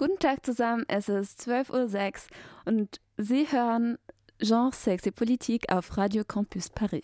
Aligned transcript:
Guten 0.00 0.20
Tag 0.20 0.46
zusammen, 0.46 0.84
es 0.86 1.08
ist 1.08 1.40
12.06 1.40 1.72
Uhr 1.72 2.72
und 2.72 3.00
Sie 3.16 3.50
hören 3.50 3.98
Genre, 4.38 4.70
Sex 4.72 5.04
et 5.06 5.16
Politique 5.16 5.72
auf 5.72 5.96
Radio 5.96 6.22
Campus 6.22 6.68
Paris. 6.68 7.02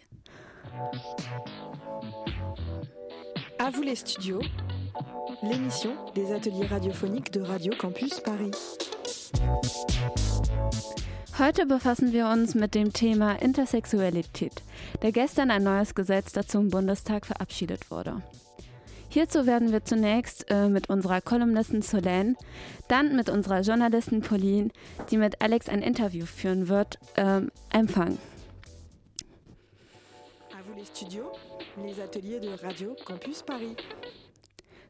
À 3.58 3.70
vous 3.72 3.82
les 3.82 3.96
studios, 3.96 4.40
l'émission 5.42 5.90
des 6.14 6.32
ateliers 6.32 6.66
radiophoniques 6.66 7.32
de 7.32 7.40
Radio 7.40 7.74
Campus 7.76 8.20
Paris. 8.20 8.52
Heute 11.36 11.66
befassen 11.66 12.12
wir 12.12 12.28
uns 12.28 12.54
mit 12.54 12.76
dem 12.76 12.92
Thema 12.92 13.32
Intersexualität, 13.42 14.62
der 15.02 15.10
gestern 15.10 15.50
ein 15.50 15.64
neues 15.64 15.96
Gesetz 15.96 16.32
dazu 16.32 16.60
im 16.60 16.68
Bundestag 16.70 17.26
verabschiedet 17.26 17.90
wurde. 17.90 18.22
Hierzu 19.14 19.46
werden 19.46 19.70
wir 19.70 19.84
zunächst 19.84 20.50
äh, 20.50 20.68
mit 20.68 20.90
unserer 20.90 21.20
Kolumnistin 21.20 21.82
Solène, 21.82 22.34
dann 22.88 23.14
mit 23.14 23.30
unserer 23.30 23.60
Journalistin 23.60 24.22
Pauline, 24.22 24.70
die 25.08 25.18
mit 25.18 25.40
Alex 25.40 25.68
ein 25.68 25.82
Interview 25.82 26.26
führen 26.26 26.66
wird, 26.66 26.98
ähm, 27.16 27.52
empfangen. 27.72 28.18
À 30.50 30.56
vous 30.66 30.76
les 30.76 30.88
studios, 30.88 31.28
les 31.86 32.00
ateliers 32.00 32.40
de 32.40 32.56
Radio 32.60 32.96
Campus 33.06 33.44
Paris. 33.44 33.76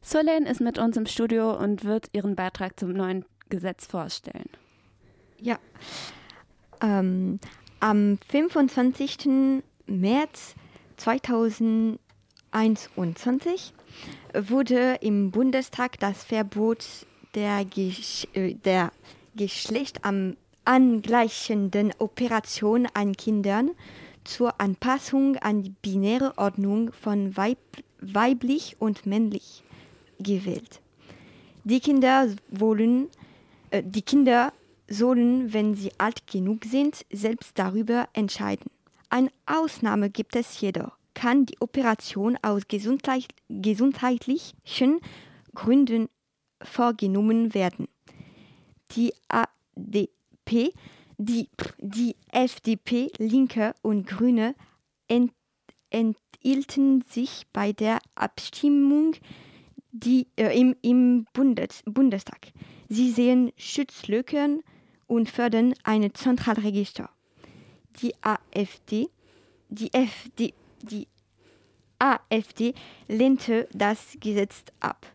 Solène 0.01 0.49
ist 0.49 0.59
mit 0.59 0.79
uns 0.79 0.97
im 0.97 1.05
Studio 1.05 1.55
und 1.55 1.85
wird 1.85 2.09
ihren 2.13 2.35
Beitrag 2.35 2.79
zum 2.79 2.93
neuen 2.93 3.25
Gesetz 3.49 3.85
vorstellen. 3.85 4.49
Ja. 5.39 5.59
Ähm, 6.81 7.39
am 7.79 8.17
25. 8.27 9.61
März 9.85 10.55
2021 12.55 13.73
wurde 14.33 14.99
im 15.01 15.31
Bundestag 15.31 15.99
das 15.99 16.23
Verbot 16.23 16.85
der, 17.33 17.65
Gesch 17.65 18.25
äh, 18.33 18.53
der 18.53 18.93
geschlechtsangleichenden 19.35 21.91
Operation 21.99 22.87
an 22.93 23.17
Kindern 23.17 23.71
zur 24.23 24.61
Anpassung 24.61 25.35
an 25.37 25.63
die 25.63 25.73
binäre 25.81 26.37
Ordnung 26.37 26.93
von 26.93 27.35
weib 27.35 27.57
weiblich 27.99 28.77
und 28.79 29.05
männlich 29.05 29.65
gewählt. 30.19 30.79
Die 31.65 31.81
Kinder 31.81 32.29
wollen, 32.49 33.09
äh, 33.71 33.83
die 33.83 34.01
Kinder 34.01 34.53
sollen, 34.87 35.51
wenn 35.51 35.75
sie 35.75 35.91
alt 35.97 36.25
genug 36.25 36.63
sind, 36.63 37.05
selbst 37.11 37.59
darüber 37.59 38.07
entscheiden. 38.13 38.71
Eine 39.09 39.31
Ausnahme 39.45 40.09
gibt 40.09 40.37
es 40.37 40.61
jedoch. 40.61 40.93
Kann 41.15 41.47
die 41.47 41.59
Operation 41.59 42.37
aus 42.43 42.67
gesundheit 42.67 43.25
gesundheitlichen 43.49 44.99
Gründen 45.55 46.09
vorgenommen 46.61 47.53
werden. 47.55 47.87
Die 48.91 49.13
ADP, 49.27 50.73
die, 51.17 51.49
die 51.79 52.15
FDP, 52.31 53.11
Linke 53.17 53.73
und 53.81 54.05
Grüne 54.05 54.53
ent, 55.07 55.31
enthielten 55.89 57.03
sich 57.09 57.47
bei 57.53 57.71
der 57.71 57.99
Abstimmung 58.13 59.15
die, 59.91 60.27
äh, 60.35 60.59
im, 60.59 60.75
im 60.81 61.25
Bundes, 61.33 61.81
Bundestag. 61.85 62.51
Sie 62.89 63.11
sehen 63.11 63.51
Schutzlücken 63.57 64.61
und 65.07 65.29
fördern 65.29 65.73
ein 65.83 66.13
Zentralregister. 66.13 67.09
Die 68.01 68.13
AfD, 68.21 69.07
die, 69.69 69.91
FD, 69.93 70.53
die 70.85 71.07
AfD 71.99 72.73
lehnte 73.07 73.67
das 73.73 74.17
Gesetz 74.19 74.63
ab. 74.79 75.05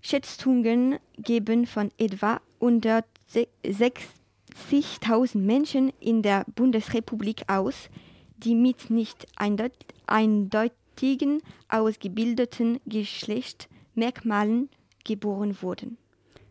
Schätzungen 0.00 0.98
geben 1.16 1.66
von 1.66 1.90
etwa 1.98 2.40
160.000 2.60 5.38
Menschen 5.38 5.92
in 6.00 6.22
der 6.22 6.44
Bundesrepublik 6.54 7.42
aus, 7.48 7.88
die 8.36 8.54
mit 8.54 8.90
nicht 8.90 9.26
eindeutigen 9.36 11.42
ausgebildeten 11.68 12.80
Geschlechtsmerkmalen 12.86 14.68
geboren 15.04 15.56
wurden. 15.62 15.98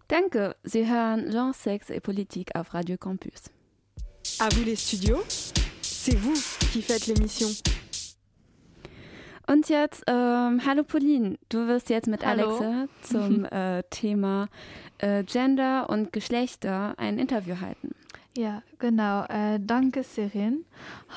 Danke, 0.07 0.55
Sie 0.63 0.87
hören 0.87 1.29
Genre, 1.29 1.53
Sex 1.53 1.89
et 1.89 2.03
Politique 2.03 2.55
auf 2.55 2.73
Radio 2.73 2.97
Campus. 2.97 3.43
À 4.39 4.49
vous 4.49 4.63
les 4.63 4.75
studios, 4.75 5.23
c'est 5.81 6.17
vous 6.17 6.33
qui 6.71 6.81
faites 6.81 7.07
l'émission. 7.07 7.49
Und 9.45 9.67
jetzt, 9.67 10.03
ähm, 10.07 10.61
hallo 10.65 10.83
Pauline, 10.83 11.37
du 11.49 11.67
wirst 11.67 11.89
jetzt 11.89 12.07
mit 12.07 12.25
Hallo. 12.25 12.57
Alexa 12.57 12.87
zum 13.01 13.45
äh, 13.51 13.83
Thema 13.89 14.47
äh, 14.99 15.23
Gender 15.23 15.89
und 15.89 16.13
Geschlechter 16.13 16.93
ein 16.97 17.19
Interview 17.19 17.59
halten. 17.59 17.93
Ja, 18.37 18.63
genau. 18.79 19.25
Äh, 19.25 19.59
danke, 19.59 20.03
Sirin. 20.03 20.65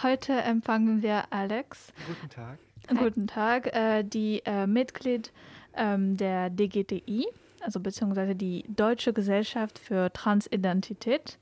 Heute 0.02 0.32
empfangen 0.32 1.02
wir 1.02 1.24
Alex. 1.30 1.92
Guten 2.06 2.28
Tag. 2.28 2.58
Guten 2.88 3.26
Tag, 3.26 3.74
äh, 3.74 4.02
die 4.02 4.42
äh, 4.44 4.66
Mitglied 4.66 5.32
ähm, 5.76 6.16
der 6.16 6.50
DGTI, 6.50 7.26
also 7.60 7.80
beziehungsweise 7.80 8.34
die 8.34 8.64
Deutsche 8.68 9.12
Gesellschaft 9.12 9.78
für 9.78 10.12
Transidentität 10.12 11.38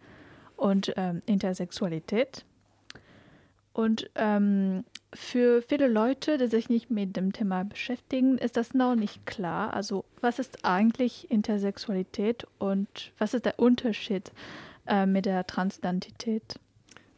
und 0.57 0.93
ähm, 0.97 1.23
Intersexualität. 1.27 2.45
Und 3.75 4.09
ähm, 4.15 4.85
für 5.13 5.61
viele 5.61 5.89
Leute, 5.89 6.39
die 6.39 6.47
sich 6.47 6.69
nicht 6.69 6.91
mit 6.91 7.17
dem 7.17 7.33
Thema 7.33 7.65
beschäftigen, 7.65 8.39
ist 8.39 8.57
das 8.57 8.73
noch 8.73 8.95
nicht 8.95 9.27
klar. 9.27 9.75
Also 9.75 10.05
was 10.21 10.39
ist 10.39 10.65
eigentlich 10.65 11.31
Intersexualität 11.31 12.47
und 12.59 13.13
was 13.19 13.35
ist 13.35 13.45
der 13.45 13.59
Unterschied 13.59 14.33
äh, 14.87 15.07
mit 15.07 15.27
der 15.27 15.47
Transidentität? 15.47 16.61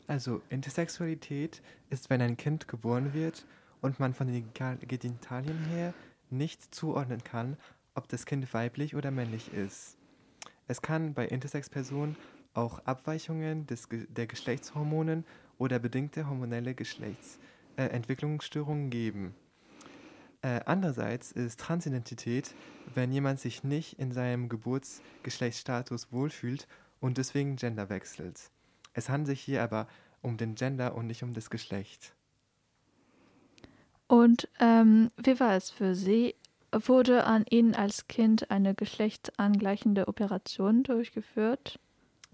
Also 0.06 0.40
Intersexualität 0.48 1.60
ist, 1.90 2.08
wenn 2.08 2.22
ein 2.22 2.38
Kind 2.38 2.68
geboren 2.68 3.12
wird 3.12 3.44
und 3.82 4.00
man 4.00 4.14
von 4.14 4.26
den 4.26 4.52
Genital- 4.54 4.78
Genitalien 4.78 5.62
her 5.66 5.92
nicht 6.30 6.74
zuordnen 6.74 7.22
kann, 7.22 7.58
ob 7.94 8.08
das 8.08 8.24
Kind 8.24 8.52
weiblich 8.54 8.96
oder 8.96 9.10
männlich 9.10 9.52
ist. 9.52 9.98
Es 10.68 10.80
kann 10.80 11.12
bei 11.12 11.26
Intersex-Personen 11.26 12.16
auch 12.54 12.78
Abweichungen 12.86 13.66
des, 13.66 13.88
der 13.90 14.26
Geschlechtshormonen 14.26 15.24
oder 15.58 15.78
bedingte 15.78 16.28
hormonelle 16.28 16.74
Geschlechtsentwicklungsstörungen 16.74 18.86
äh, 18.86 18.90
geben. 18.90 19.34
Äh, 20.42 20.60
andererseits 20.66 21.32
ist 21.32 21.60
Transidentität, 21.60 22.54
wenn 22.94 23.12
jemand 23.12 23.40
sich 23.40 23.64
nicht 23.64 23.98
in 23.98 24.12
seinem 24.12 24.48
Geburtsgeschlechtsstatus 24.48 26.12
wohlfühlt 26.12 26.68
und 27.00 27.18
deswegen 27.18 27.56
Gender 27.56 27.88
wechselt. 27.88 28.50
Es 28.92 29.08
handelt 29.08 29.28
sich 29.28 29.40
hier 29.40 29.62
aber 29.62 29.88
um 30.22 30.36
den 30.36 30.54
Gender 30.54 30.94
und 30.94 31.06
nicht 31.06 31.22
um 31.22 31.32
das 31.32 31.50
Geschlecht. 31.50 32.14
Und 34.08 34.48
ähm, 34.60 35.10
wie 35.16 35.40
war 35.40 35.56
es 35.56 35.70
für 35.70 35.94
Sie? 35.94 36.34
Wurde 36.72 37.24
an 37.24 37.44
Ihnen 37.48 37.74
als 37.74 38.06
Kind 38.06 38.50
eine 38.50 38.74
geschlechtsangleichende 38.74 40.08
Operation 40.08 40.82
durchgeführt? 40.82 41.78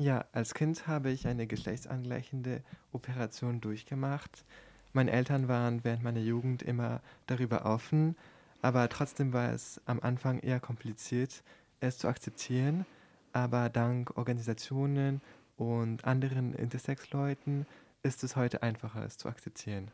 Ja, 0.03 0.25
als 0.33 0.53
Kind 0.53 0.89
habe 0.89 1.11
ich 1.11 1.29
eine 1.29 1.47
geschlechtsangleichende 1.47 2.65
Operation 2.91 3.61
durchgemacht. 3.61 4.45
Meine 4.93 5.13
Eltern 5.13 5.47
waren 5.47 5.85
während 5.85 6.03
meiner 6.03 6.19
Jugend 6.19 6.65
immer 6.65 7.01
darüber 7.29 7.65
offen, 7.65 8.17
aber 8.63 8.89
trotzdem 8.89 9.33
war 9.33 9.53
es 9.53 9.81
am 9.87 10.01
Anfang 10.01 10.41
eher 10.41 10.59
kompliziert, 10.59 11.45
es 11.79 11.99
zu 11.99 12.09
akzeptieren. 12.09 12.85
Aber 13.33 13.69
dank 13.69 14.19
Organisationen 14.19 15.21
und 15.57 16.05
anderen 16.05 16.53
Intersex-Leuten 16.53 17.65
ist 18.03 18.25
es 18.25 18.35
heute 18.35 18.61
einfacher, 18.65 19.05
es 19.05 19.19
zu 19.19 19.29
akzeptieren. 19.29 19.93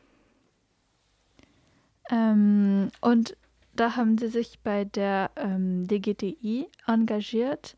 Ähm, 2.08 2.88
und 3.02 3.36
da 3.74 3.94
haben 3.94 4.16
Sie 4.16 4.28
sich 4.28 4.58
bei 4.60 4.86
der 4.86 5.32
ähm, 5.36 5.86
DGTI 5.86 6.66
engagiert. 6.86 7.76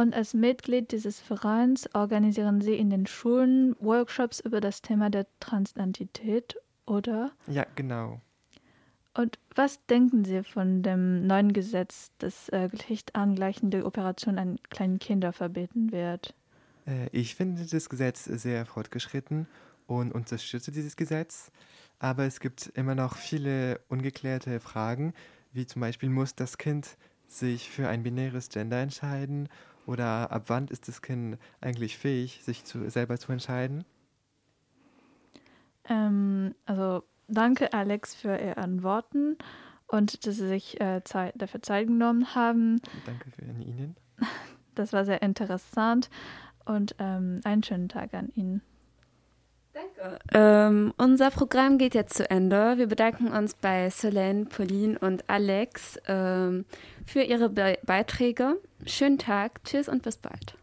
Und 0.00 0.14
als 0.14 0.32
Mitglied 0.32 0.92
dieses 0.92 1.20
Vereins 1.20 1.94
organisieren 1.94 2.62
Sie 2.62 2.74
in 2.74 2.88
den 2.88 3.06
Schulen 3.06 3.76
Workshops 3.80 4.40
über 4.40 4.62
das 4.62 4.80
Thema 4.80 5.10
der 5.10 5.26
Transidentität, 5.40 6.56
oder? 6.86 7.32
Ja, 7.46 7.66
genau. 7.74 8.22
Und 9.12 9.38
was 9.54 9.84
denken 9.88 10.24
Sie 10.24 10.42
von 10.42 10.82
dem 10.82 11.26
neuen 11.26 11.52
Gesetz, 11.52 12.12
das 12.16 12.48
äh, 12.48 12.70
geschlechtsangleichende 12.70 13.84
Operationen 13.84 14.38
an 14.38 14.58
kleinen 14.70 14.98
Kindern 14.98 15.34
verbieten 15.34 15.92
wird? 15.92 16.32
Äh, 16.86 17.08
Ich 17.12 17.34
finde 17.34 17.66
das 17.66 17.90
Gesetz 17.90 18.24
sehr 18.24 18.64
fortgeschritten 18.64 19.48
und 19.86 20.12
unterstütze 20.12 20.72
dieses 20.72 20.96
Gesetz. 20.96 21.52
Aber 21.98 22.24
es 22.24 22.40
gibt 22.40 22.68
immer 22.68 22.94
noch 22.94 23.18
viele 23.18 23.82
ungeklärte 23.90 24.60
Fragen, 24.60 25.12
wie 25.52 25.66
zum 25.66 25.80
Beispiel 25.80 26.08
muss 26.08 26.34
das 26.34 26.56
Kind 26.56 26.96
sich 27.28 27.68
für 27.68 27.86
ein 27.86 28.02
binäres 28.02 28.48
Gender 28.48 28.80
entscheiden 28.80 29.50
oder 29.86 30.30
ab 30.30 30.44
wann 30.46 30.68
ist 30.68 30.88
das 30.88 31.02
Kind 31.02 31.38
eigentlich 31.60 31.98
fähig, 31.98 32.42
sich 32.42 32.64
zu, 32.64 32.88
selber 32.90 33.18
zu 33.18 33.32
entscheiden? 33.32 33.84
Ähm, 35.88 36.54
also 36.66 37.02
danke 37.28 37.72
Alex 37.72 38.14
für 38.14 38.36
Ihre 38.36 38.56
Antworten 38.58 39.36
und 39.86 40.26
dass 40.26 40.36
Sie 40.36 40.48
sich 40.48 40.80
äh, 40.80 41.02
Zeit, 41.04 41.34
dafür 41.36 41.62
Zeit 41.62 41.88
genommen 41.88 42.34
haben. 42.34 42.80
Danke 43.04 43.30
für 43.30 43.42
Ihnen. 43.42 43.96
Das 44.76 44.92
war 44.92 45.04
sehr 45.04 45.20
interessant 45.20 46.08
und 46.64 46.94
ähm, 47.00 47.40
einen 47.44 47.62
schönen 47.62 47.88
Tag 47.88 48.14
an 48.14 48.30
Ihnen. 48.34 48.62
Danke. 49.72 50.18
Ähm, 50.32 50.92
unser 50.96 51.30
Programm 51.30 51.78
geht 51.78 51.94
jetzt 51.94 52.16
zu 52.16 52.28
Ende. 52.28 52.76
Wir 52.76 52.88
bedanken 52.88 53.28
uns 53.28 53.54
bei 53.54 53.88
Solène, 53.88 54.46
Pauline 54.46 54.98
und 54.98 55.28
Alex 55.28 55.98
ähm, 56.08 56.64
für 57.06 57.22
ihre 57.22 57.48
Be 57.48 57.78
Beiträge. 57.84 58.56
Schönen 58.84 59.18
Tag, 59.18 59.62
tschüss 59.64 59.88
und 59.88 60.02
bis 60.02 60.16
bald. 60.16 60.56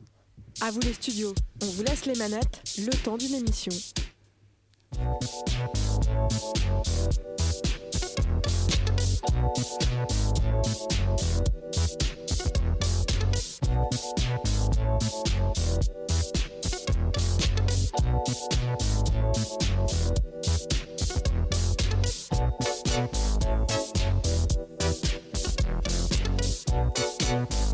À 0.60 0.72
vous 0.72 0.80
les 0.82 0.96
studios. 0.96 1.36
On 1.62 1.68
vous 1.68 1.84
laisse 1.84 2.06
les 2.06 2.18
manettes, 2.18 2.62
le 2.78 2.92
temps 3.04 3.18
d'une 3.18 3.36
émission. 3.36 3.72
Thank 27.28 27.67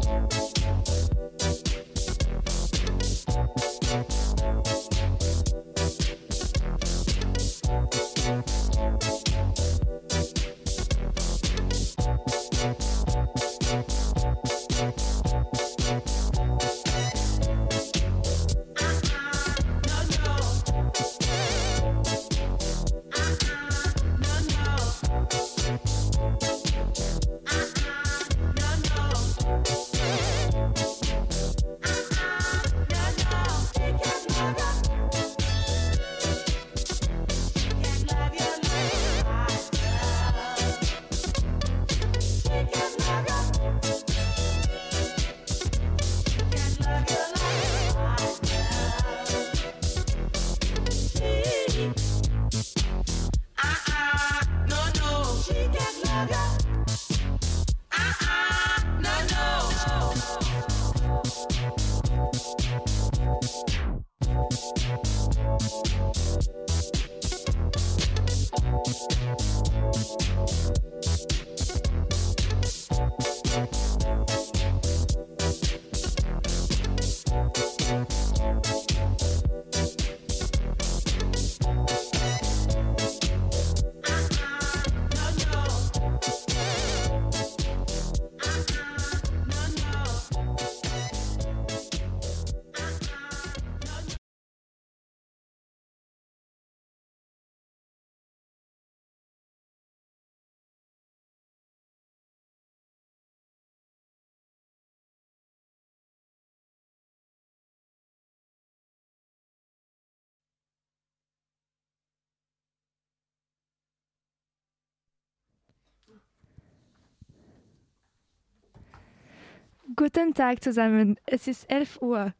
Guten 119.95 120.33
Tag 120.33 120.63
zusammen. 120.63 121.17
Es 121.25 121.47
ist 121.47 121.69
11 121.69 122.01
Uhr. 122.01 122.33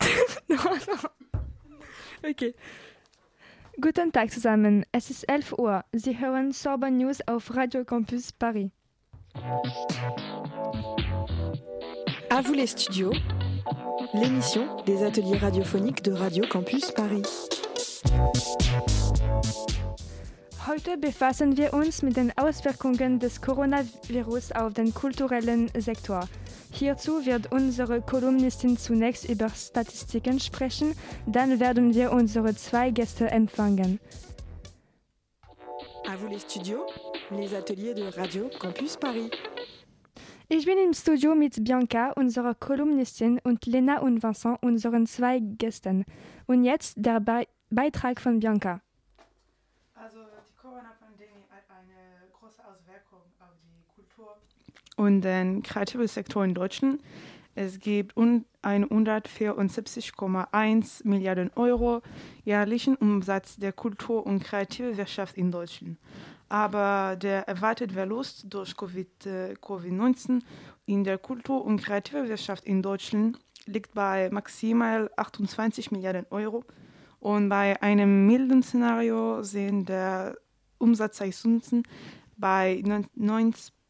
no, 0.48 0.56
no. 0.56 2.28
Okay. 2.28 2.54
Guten 3.80 4.10
Tag 4.12 4.30
zusammen. 4.32 4.84
Es 4.90 5.10
ist 5.10 5.28
11 5.28 5.58
Uhr. 5.58 5.84
Sie 5.92 6.18
hören 6.18 6.52
Sober 6.52 6.90
News 6.90 7.18
auf 7.26 7.54
Radio 7.54 7.84
Campus 7.84 8.32
Paris. 8.32 8.70
À 12.30 12.42
vous 12.42 12.54
les 12.54 12.66
studios, 12.66 13.12
l'émission 14.14 14.82
des 14.86 15.02
ateliers 15.04 15.38
radiophoniques 15.38 16.02
de 16.02 16.12
Radio 16.12 16.44
Campus 16.48 16.90
Paris. 16.92 17.48
Heute 20.66 20.96
befassen 20.98 21.56
wir 21.56 21.74
uns 21.74 22.02
mit 22.02 22.16
den 22.16 22.32
Auswirkungen 22.36 23.18
des 23.18 23.40
Coronavirus 23.40 24.52
auf 24.52 24.72
den 24.72 24.94
kulturellen 24.94 25.70
Sektor. 25.76 26.28
Hierzu 26.72 27.26
wird 27.26 27.52
unsere 27.52 28.00
Kolumnistin 28.00 28.76
zunächst 28.76 29.28
über 29.28 29.48
Statistiken 29.50 30.40
sprechen, 30.40 30.94
dann 31.26 31.60
werden 31.60 31.94
wir 31.94 32.12
unsere 32.12 32.54
zwei 32.54 32.90
Gäste 32.90 33.30
empfangen. 33.30 34.00
À 36.06 36.16
vous 36.16 36.28
les 36.28 36.40
studios, 36.40 36.82
les 37.30 37.54
ateliers 37.54 37.94
de 37.94 38.08
Radio 38.16 38.48
Campus 38.58 38.96
Paris. 38.96 39.30
Ich 40.48 40.64
bin 40.64 40.78
im 40.78 40.92
Studio 40.92 41.36
mit 41.36 41.62
Bianca, 41.62 42.10
unserer 42.16 42.54
Kolumnistin, 42.56 43.38
und 43.44 43.66
Lena 43.66 44.00
und 44.00 44.20
Vincent, 44.20 44.58
unseren 44.62 45.06
zwei 45.06 45.38
Gästen. 45.38 46.04
Und 46.46 46.64
jetzt 46.64 46.94
der 46.96 47.20
Be 47.20 47.46
Beitrag 47.70 48.20
von 48.20 48.40
Bianca. 48.40 48.80
Also 49.94 50.18
die 50.18 50.56
Corona-Pandemie 50.56 51.46
hat 51.50 51.62
eine 51.70 52.26
große 52.32 52.64
Auswirkung 52.66 53.22
auf 53.38 53.54
die 53.62 53.84
Kultur 53.94 54.38
und 55.00 55.22
den 55.22 55.62
kreativen 55.62 56.06
Sektor 56.06 56.44
in 56.44 56.52
Deutschland. 56.52 57.00
Es 57.54 57.78
gibt 57.78 58.14
un- 58.18 58.44
174,1 58.62 61.02
Milliarden 61.04 61.50
Euro 61.56 62.02
jährlichen 62.44 62.96
Umsatz 62.96 63.56
der 63.56 63.72
Kultur- 63.72 64.26
und 64.26 64.44
Kreativwirtschaft 64.44 65.38
in 65.38 65.50
Deutschland. 65.50 65.96
Aber 66.50 67.16
der 67.16 67.48
erwartete 67.48 67.94
Verlust 67.94 68.44
durch 68.50 68.76
Covid, 68.76 69.26
äh, 69.26 69.54
Covid-19 69.62 70.42
in 70.84 71.04
der 71.04 71.16
Kultur- 71.16 71.64
und 71.64 71.82
Kreativwirtschaft 71.82 72.64
in 72.64 72.82
Deutschland 72.82 73.38
liegt 73.66 73.94
bei 73.94 74.28
maximal 74.30 75.10
28 75.16 75.90
Milliarden 75.92 76.26
Euro. 76.30 76.62
Und 77.20 77.48
bei 77.48 77.80
einem 77.80 78.26
milden 78.26 78.62
Szenario 78.62 79.42
sind 79.42 79.88
der 79.88 80.36
Umsatzeinbußen 80.78 81.84
bei 82.36 82.82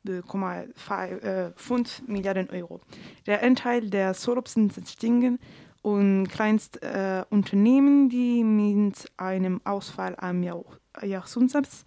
9,5 0.06 2.02
Milliarden 2.06 2.48
Euro. 2.50 2.80
Der 3.26 3.42
Anteil 3.42 3.88
der 3.88 4.14
Selbstständigen 4.14 5.38
und 5.82 6.28
Kleinstunternehmen, 6.28 8.06
äh, 8.06 8.08
die 8.10 8.44
mit 8.44 9.10
einem 9.16 9.60
Ausfall 9.64 10.14
am 10.18 10.42
Jahr 10.42 10.64
Jahresumsatz 11.02 11.84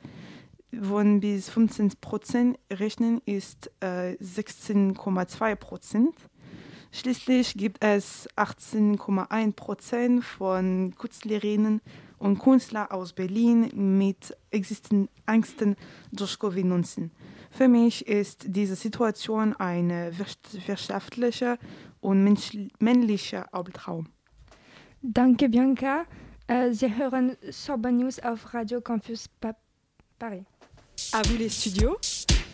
von 0.82 1.20
bis 1.20 1.50
15 1.50 1.94
Prozent 2.02 2.58
rechnen, 2.72 3.22
ist 3.26 3.70
äh, 3.80 4.16
16,2 4.22 5.56
Prozent. 5.56 6.16
Schließlich 6.92 7.56
gibt 7.56 7.84
es 7.84 8.30
18,1 8.36 9.54
Prozent 9.54 10.24
von 10.24 10.94
Künstlerinnen 10.98 11.82
und 12.20 12.40
Künstlern 12.40 12.92
aus 12.92 13.14
Berlin 13.14 13.98
mit 13.98 14.36
Existenzängsten 14.52 15.76
durch 16.12 16.36
Covid-19. 16.36 17.10
Für 17.56 17.68
mich 17.68 18.08
ist 18.08 18.46
diese 18.48 18.76
Situation 18.76 19.54
ein 19.58 19.90
wirtschaftlicher 20.68 21.58
und 22.02 22.24
männlicher 22.80 23.54
Albtraum. 23.54 24.08
Danke, 25.04 25.50
Bianca. 25.50 26.06
Äh, 26.48 26.72
Sie 26.72 26.96
hören 26.96 27.38
Sober 27.52 27.92
News 27.92 28.20
auf 28.20 28.54
Radio 28.56 28.82
Campus 28.82 29.28
Pa- 29.40 29.56
Paris. 30.18 30.44
À 31.12 31.22
vous 31.28 31.38
les 31.38 31.50
studios, 31.50 31.96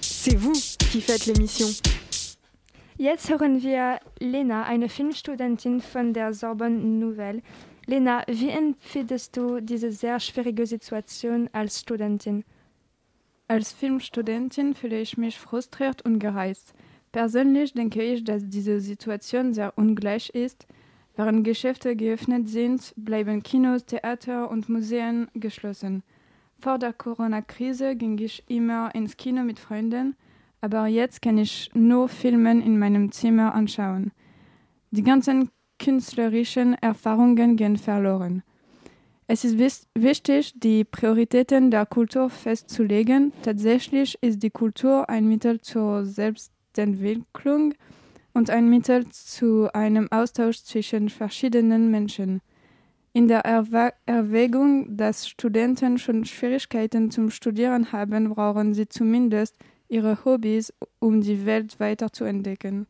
c'est 0.01 0.35
vous 0.37 0.51
qui 0.91 0.99
faites 1.01 1.25
l'émission. 1.27 1.67
Jetzt 2.97 3.29
hören 3.29 3.61
wir 3.63 3.99
Lena, 4.19 4.63
eine 4.63 4.89
Filmstudentin 4.89 5.79
von 5.79 6.13
der 6.13 6.33
Sorbonne 6.33 6.77
Nouvelle. 6.77 7.41
Lena, 7.85 8.23
wie 8.27 8.49
empfindest 8.49 9.37
du 9.37 9.61
diese 9.61 9.91
sehr 9.93 10.19
schwierige 10.19 10.65
Situation 10.67 11.49
als 11.53 11.79
Studentin? 11.79 12.43
Als 13.51 13.73
Filmstudentin 13.73 14.75
fühle 14.75 15.01
ich 15.01 15.17
mich 15.17 15.39
frustriert 15.39 16.03
und 16.03 16.19
gereizt. 16.19 16.75
Persönlich 17.11 17.73
denke 17.73 18.03
ich, 18.03 18.23
dass 18.23 18.47
diese 18.47 18.79
Situation 18.79 19.55
sehr 19.55 19.75
ungleich 19.75 20.29
ist. 20.29 20.67
Während 21.15 21.43
Geschäfte 21.43 21.95
geöffnet 21.95 22.47
sind, 22.47 22.93
bleiben 22.95 23.41
Kinos, 23.41 23.85
Theater 23.85 24.51
und 24.51 24.69
Museen 24.69 25.29
geschlossen. 25.33 26.03
Vor 26.59 26.77
der 26.77 26.93
Corona-Krise 26.93 27.95
ging 27.95 28.19
ich 28.19 28.43
immer 28.47 28.93
ins 28.93 29.17
Kino 29.17 29.41
mit 29.41 29.57
Freunden, 29.57 30.15
aber 30.61 30.85
jetzt 30.85 31.23
kann 31.23 31.39
ich 31.39 31.71
nur 31.73 32.07
Filme 32.07 32.51
in 32.51 32.77
meinem 32.77 33.11
Zimmer 33.11 33.55
anschauen. 33.55 34.11
Die 34.91 35.03
ganzen 35.03 35.49
künstlerischen 35.79 36.75
Erfahrungen 36.75 37.55
gehen 37.55 37.77
verloren. 37.77 38.43
Es 39.31 39.43
ist 39.43 39.59
wichtig, 39.93 40.53
die 40.55 40.83
Prioritäten 40.83 41.69
der 41.69 41.85
Kultur 41.85 42.31
festzulegen. 42.31 43.31
Tatsächlich 43.43 44.17
ist 44.21 44.41
die 44.41 44.49
Kultur 44.49 45.07
ein 45.07 45.27
Mittel 45.27 45.61
zur 45.61 46.03
Selbstentwicklung 46.03 47.75
und 48.33 48.49
ein 48.49 48.67
Mittel 48.71 49.07
zu 49.09 49.71
einem 49.71 50.11
Austausch 50.11 50.63
zwischen 50.63 51.09
verschiedenen 51.09 51.91
Menschen. 51.91 52.41
In 53.13 53.27
der 53.27 53.45
Erwa 53.45 53.93
Erwägung, 54.07 54.97
dass 54.97 55.29
Studenten 55.29 55.99
schon 55.99 56.25
Schwierigkeiten 56.25 57.11
zum 57.11 57.29
Studieren 57.29 57.91
haben, 57.91 58.29
brauchen 58.29 58.73
sie 58.73 58.89
zumindest 58.89 59.55
ihre 59.89 60.25
Hobbys, 60.25 60.73
um 60.97 61.21
die 61.21 61.45
Welt 61.45 61.79
weiter 61.79 62.11
zu 62.11 62.23
entdecken. 62.23 62.87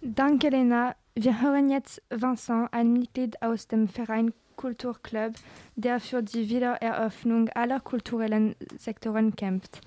Danke, 0.00 0.48
Lena. 0.48 0.96
Wir 1.14 1.42
hören 1.42 1.68
jetzt 1.68 2.00
Vincent, 2.08 2.72
ein 2.72 2.94
Mitglied 2.94 3.42
aus 3.42 3.68
dem 3.68 3.86
Verein 3.88 4.32
Kulturclub, 4.58 5.34
der 5.76 6.00
für 6.00 6.22
die 6.22 6.50
Wiedereröffnung 6.50 7.48
aller 7.50 7.80
kulturellen 7.80 8.54
Sektoren 8.76 9.34
kämpft. 9.34 9.80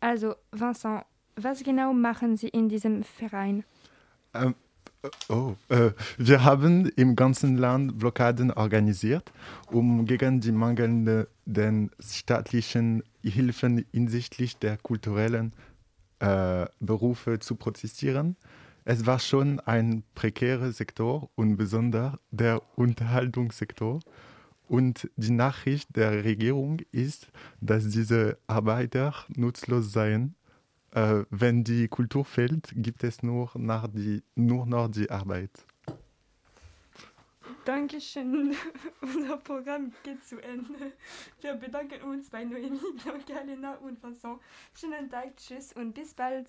Also, 0.00 0.34
Vincent, 0.50 1.04
was 1.36 1.62
genau 1.62 1.92
machen 1.92 2.36
Sie 2.36 2.48
in 2.48 2.68
diesem 2.68 3.04
Verein? 3.04 3.64
Ähm, 4.34 4.54
Oh, 5.28 5.54
äh, 5.68 5.92
wir 6.16 6.42
haben 6.42 6.90
im 6.96 7.14
ganzen 7.14 7.56
Land 7.56 7.98
Blockaden 7.98 8.50
organisiert, 8.50 9.30
um 9.70 10.06
gegen 10.06 10.40
die 10.40 10.50
mangelnden 10.50 11.90
staatlichen 12.00 13.04
Hilfen 13.22 13.84
hinsichtlich 13.92 14.58
der 14.58 14.76
kulturellen 14.76 15.52
äh, 16.18 16.66
Berufe 16.80 17.38
zu 17.38 17.54
protestieren. 17.54 18.36
Es 18.90 19.04
war 19.04 19.18
schon 19.18 19.60
ein 19.60 20.02
prekärer 20.14 20.72
Sektor 20.72 21.28
und 21.34 21.58
besonders 21.58 22.16
der 22.30 22.62
Unterhaltungssektor. 22.74 24.00
Und 24.66 25.10
die 25.16 25.30
Nachricht 25.30 25.94
der 25.94 26.24
Regierung 26.24 26.78
ist, 26.90 27.30
dass 27.60 27.86
diese 27.90 28.38
Arbeiter 28.46 29.12
nutzlos 29.36 29.92
seien 29.92 30.36
äh, 30.92 31.24
wenn 31.28 31.64
die 31.64 31.86
Kultur 31.88 32.24
fehlt, 32.24 32.72
gibt 32.76 33.04
es 33.04 33.22
nur, 33.22 33.50
nach 33.56 33.88
die, 33.88 34.22
nur 34.34 34.64
noch 34.64 34.88
die 34.88 35.10
Arbeit. 35.10 35.50
Dankeschön. 37.66 38.56
Unser 39.02 39.36
Programm 39.36 39.92
geht 40.02 40.24
zu 40.24 40.42
Ende. 40.42 40.92
Wir 41.42 41.52
bedanken 41.56 42.00
uns 42.04 42.30
bei 42.30 42.42
Noemi, 42.42 42.78
Bianca, 43.04 43.42
Lena 43.44 43.74
und 43.74 44.02
Vincent. 44.02 44.40
Schönen 44.72 45.10
Tag, 45.10 45.36
tschüss 45.36 45.74
und 45.74 45.92
bis 45.92 46.14
bald. 46.14 46.48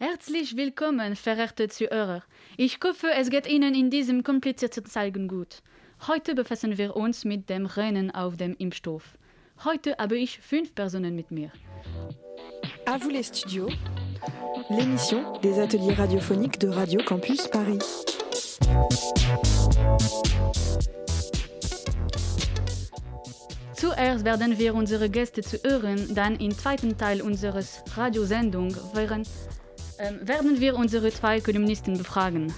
Herzlich 0.00 0.56
willkommen, 0.56 1.16
verehrte 1.16 1.66
Zuhörer. 1.66 2.22
Ich 2.56 2.78
hoffe, 2.84 3.08
es 3.16 3.30
geht 3.30 3.48
Ihnen 3.48 3.74
in 3.74 3.90
diesem 3.90 4.22
komplizierten 4.22 4.86
Zeiten 4.86 5.26
gut. 5.26 5.60
Heute 6.06 6.36
befassen 6.36 6.78
wir 6.78 6.94
uns 6.94 7.24
mit 7.24 7.50
dem 7.50 7.66
Rennen 7.66 8.12
auf 8.12 8.36
dem 8.36 8.54
Impfstoff. 8.58 9.18
Heute 9.64 9.96
habe 9.98 10.16
ich 10.16 10.38
fünf 10.38 10.72
Personen 10.72 11.16
mit 11.16 11.32
mir. 11.32 11.50
À 12.86 12.96
vous 12.96 13.10
les 13.10 13.26
studios, 13.26 13.72
l'émission 14.70 15.40
des 15.42 15.58
ateliers 15.58 15.98
radiophoniques 15.98 16.60
de 16.60 16.68
Radio 16.70 17.02
Campus 17.02 17.50
Paris. 17.50 18.04
Zuerst 23.74 24.24
werden 24.24 24.58
wir 24.60 24.76
unsere 24.76 25.10
Gäste 25.10 25.42
zu 25.42 25.56
hören, 25.64 26.14
dann 26.14 26.36
im 26.36 26.52
zweiten 26.52 26.96
Teil 26.96 27.20
unseres 27.20 27.82
Radiosendung 27.96 28.76
während 28.94 29.26
ähm, 29.98 30.26
werden 30.26 30.60
wir 30.60 30.76
unsere 30.76 31.10
zwei 31.10 31.40
Kolumnisten 31.40 31.98
befragen. 31.98 32.52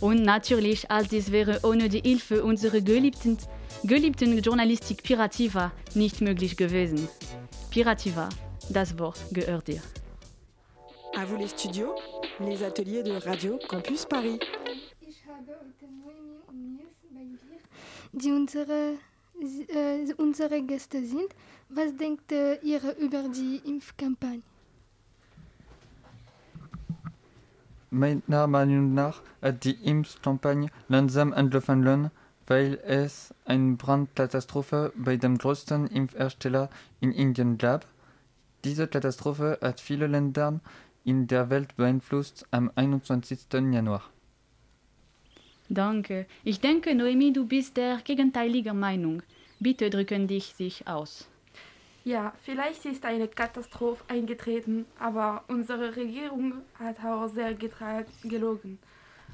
Und 0.00 0.22
natürlich, 0.22 0.90
all 0.90 1.04
dies 1.04 1.30
wäre 1.30 1.60
ohne 1.62 1.88
die 1.88 2.00
Hilfe 2.00 2.42
unserer 2.42 2.80
geliebten, 2.80 3.36
geliebten 3.84 4.38
Journalistik 4.38 5.02
Pirativa 5.02 5.72
nicht 5.94 6.20
möglich 6.20 6.56
gewesen. 6.56 7.08
Pirativa, 7.70 8.28
das 8.70 8.98
Wort 8.98 9.18
gehört 9.32 9.68
dir. 9.68 9.82
À 11.16 11.26
vous 11.26 11.36
les 11.36 11.48
studios, 11.48 11.90
les 12.38 12.62
ateliers 12.62 13.02
de 13.02 13.18
Radio 13.18 13.58
Campus 13.68 14.06
Paris. 14.06 14.38
Ich 15.00 15.26
habe 15.26 15.56
heute 15.58 15.86
Noemi 15.92 16.38
und 16.46 16.76
Nils 16.76 16.96
bei 17.12 17.24
dir, 17.24 17.58
die 18.12 18.30
unsere, 18.30 18.94
äh, 19.68 20.14
unsere 20.16 20.62
Gäste 20.62 21.04
sind. 21.04 21.34
Was 21.68 21.94
denkt 21.96 22.30
äh, 22.30 22.54
ihr 22.62 22.80
über 22.98 23.24
die 23.28 23.60
Impfkampagne? 23.66 24.42
Meiner 27.90 28.46
Meinung 28.46 28.94
nach 28.94 29.20
hat 29.42 29.64
die 29.64 29.72
Impfkampagne 29.72 30.70
langsam 30.88 31.32
angefangen, 31.32 32.10
weil 32.46 32.78
es 32.84 33.34
eine 33.44 33.76
Brandkatastrophe 33.76 34.92
bei 34.96 35.16
dem 35.16 35.38
größten 35.38 35.86
Impfhersteller 35.88 36.70
in 37.00 37.12
Indien 37.12 37.58
gab. 37.58 37.86
Diese 38.64 38.86
Katastrophe 38.86 39.58
hat 39.60 39.80
viele 39.80 40.06
Länder 40.06 40.60
in 41.04 41.26
der 41.26 41.50
Welt 41.50 41.76
beeinflusst 41.76 42.46
am 42.50 42.70
21. 42.74 43.46
Januar. 43.52 44.02
Danke. 45.68 46.26
Ich 46.44 46.60
denke, 46.60 46.94
Noemi, 46.94 47.32
du 47.32 47.46
bist 47.46 47.76
der 47.76 47.98
gegenteiligen 48.02 48.78
Meinung. 48.78 49.22
Bitte 49.60 49.88
drücken 49.88 50.26
dich 50.26 50.46
sich 50.54 50.88
aus. 50.88 51.29
Ja, 52.04 52.32
vielleicht 52.42 52.86
ist 52.86 53.04
eine 53.04 53.28
Katastrophe 53.28 54.02
eingetreten, 54.08 54.86
aber 54.98 55.44
unsere 55.48 55.94
Regierung 55.96 56.62
hat 56.78 57.04
auch 57.04 57.28
sehr 57.28 57.54
gelogen. 57.54 58.78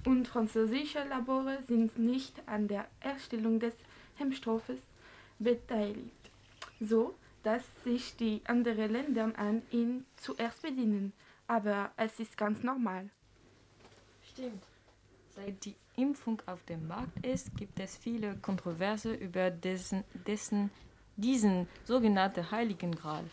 Und 0.05 0.27
französische 0.27 1.05
Labore 1.05 1.59
sind 1.67 1.99
nicht 1.99 2.43
an 2.47 2.67
der 2.67 2.87
Erstellung 3.01 3.61
des 3.61 3.75
Hemmstoffes 4.17 4.79
beteiligt, 5.39 6.31
so 6.81 7.15
dass 7.43 7.63
sich 7.85 8.17
die 8.17 8.41
anderen 8.47 8.91
Länder 8.91 9.31
an 9.37 9.63
ihn 9.71 10.05
zuerst 10.17 10.63
bedienen. 10.63 11.13
Aber 11.47 11.93
es 11.97 12.19
ist 12.19 12.37
ganz 12.37 12.65
normal. 12.65 13.09
Stimmt. 14.33 14.65
Seit 15.37 15.65
die 15.65 15.77
Impfung 15.95 16.43
auf 16.47 16.65
dem 16.65 16.89
Markt 16.89 17.25
ist, 17.25 17.57
gibt 17.57 17.79
es 17.79 17.97
viele 17.97 18.37
Kontroverse 18.39 19.15
über 19.15 19.51
dessen, 19.51 20.03
dessen 20.27 20.71
diesen 21.17 21.69
sogenannten 21.85 22.51
Heiligen 22.51 22.95
Gral. 22.95 23.25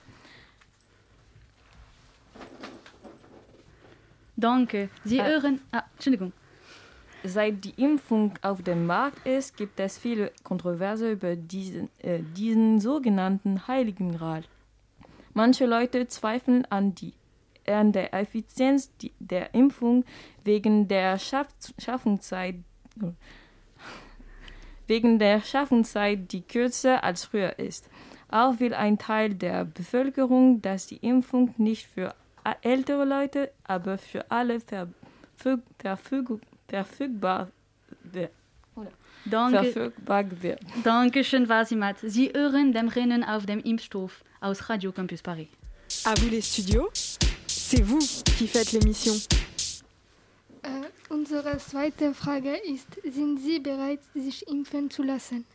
Danke. 4.36 4.90
Sie 5.04 5.20
Äh. 5.20 5.24
hören. 5.26 5.62
Ah, 5.72 5.84
Entschuldigung. 5.94 6.34
Seit 7.24 7.64
die 7.64 7.82
Impfung 7.82 8.34
auf 8.42 8.62
dem 8.64 8.86
Markt 8.86 9.26
ist, 9.26 9.56
gibt 9.56 9.80
es 9.80 9.98
viele 9.98 10.32
Kontroverse 10.44 11.12
über 11.12 11.36
diesen, 11.38 11.90
äh, 12.00 12.20
diesen 12.36 12.82
sogenannten 12.82 13.66
Heiligen 13.68 14.18
Gral. 14.18 14.44
Manche 15.34 15.66
Leute 15.66 16.08
zweifeln 16.08 16.66
an, 16.66 16.94
die, 16.96 17.14
an 17.66 17.94
der 17.94 18.14
Effizienz 18.14 18.92
der 19.20 19.54
Impfung 19.54 20.04
wegen 20.44 20.90
der 20.90 21.18
Schaff, 21.18 21.48
Schaffungszeit, 21.80 22.56
wegen 24.88 25.20
der 25.20 25.42
Schaffungszeit, 25.42 26.32
die 26.32 26.42
kürzer 26.42 27.04
als 27.04 27.26
früher 27.26 27.60
ist. 27.60 27.90
Auch 28.30 28.60
will 28.60 28.74
ein 28.74 28.98
Teil 28.98 29.36
der 29.36 29.66
Bevölkerung, 29.66 30.62
dass 30.62 30.88
die 30.88 30.98
Impfung 30.98 31.54
nicht 31.58 31.88
für 31.88 32.16
ältere 32.62 33.06
Leute, 33.06 33.52
aber 33.64 33.98
für 33.98 34.30
alle 34.32 34.60
verfüg, 34.60 35.62
verfüg, 35.80 36.42
verfügbar 36.68 37.50
wird. 38.04 38.32
Danke. 39.26 39.64
Verfügbar 39.64 40.26
wird. 40.42 40.60
Dankeschön, 40.84 41.48
Vasimat. 41.48 41.98
Sie 42.02 42.32
hören 42.34 42.74
dem 42.74 42.90
Rennen 42.90 43.24
auf 43.24 43.46
dem 43.46 43.60
Impfstoff 43.60 44.24
aus 44.42 44.70
Radio 44.70 44.92
Campus 44.92 45.22
Paris. 45.22 45.48
À 46.06 46.14
vous 46.20 46.30
les 46.30 46.42
studios, 46.42 46.90
c'est 47.48 47.84
vous 47.84 48.00
qui 48.38 48.48
faites 48.48 48.74
l'émission. 48.74 49.14
Äh, 50.64 50.70
unsere 51.10 51.58
zweite 51.58 52.14
Frage 52.14 52.56
ist, 52.56 52.88
sind 53.04 53.38
Sie 53.40 53.60
bereit, 53.60 54.00
sich 54.14 54.48
impfen 54.48 54.90
zu 54.90 55.04
lassen? 55.04 55.46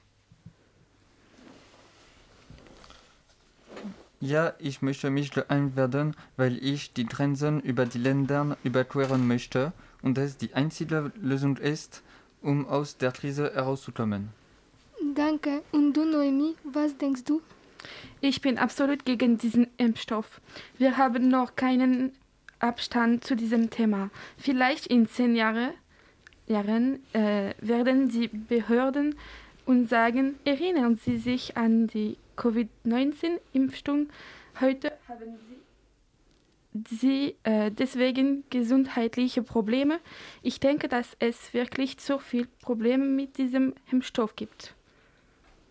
Ja, 4.21 4.55
ich 4.59 4.83
möchte 4.83 5.11
mich 5.11 5.31
geimpft 5.31 5.77
werden, 5.77 6.17
weil 6.37 6.63
ich 6.63 6.93
die 6.93 7.07
Grenzen 7.07 7.61
über 7.61 7.87
die 7.87 7.99
Länder 7.99 8.57
überqueren 8.65 9.27
möchte 9.27 9.73
und 10.03 10.19
es 10.19 10.37
die 10.37 10.55
einzige 10.55 11.13
Lösung 11.17 11.57
ist, 11.57 12.03
um 12.43 12.67
aus 12.67 12.97
der 12.97 13.13
Krise 13.13 13.55
herauszukommen. 13.55 14.31
Danke. 15.15 15.63
Und 15.73 15.93
du, 15.93 16.05
Noemi, 16.05 16.57
was 16.65 16.97
denkst 16.99 17.25
du? 17.25 17.41
Ich 18.21 18.41
bin 18.41 18.59
absolut 18.59 19.05
gegen 19.05 19.39
diesen 19.39 19.69
Impfstoff. 19.77 20.41
Wir 20.79 20.97
haben 20.97 21.29
noch 21.29 21.55
keinen 21.55 22.13
Abstand 22.61 23.25
zu 23.25 23.37
diesem 23.37 23.71
Thema. 23.71 24.11
Vielleicht 24.37 24.87
in 24.87 25.07
zehn 25.07 25.37
Jahre, 25.37 25.75
Jahren 26.47 27.01
äh, 27.13 27.55
werden 27.61 28.09
die 28.09 28.29
Behörden 28.29 29.15
uns 29.67 29.91
sagen, 29.91 30.39
erinnern 30.45 30.97
Sie 30.97 31.19
sich 31.19 31.57
an 31.57 31.87
die 31.89 32.17
Covid-19-Impfung. 32.37 34.09
Heute 34.61 34.93
haben 35.09 35.39
Sie, 36.89 37.37
äh, 37.43 37.71
deswegen 37.71 38.45
gesundheitliche 38.51 39.43
Probleme. 39.43 40.01
Ich 40.43 40.61
denke, 40.61 40.89
dass 40.89 41.17
es 41.19 41.53
wirklich 41.53 41.99
zu 41.99 42.19
viele 42.19 42.49
Probleme 42.63 43.05
mit 43.05 43.37
diesem 43.37 43.75
Impfstoff 43.91 44.37
gibt. 44.37 44.75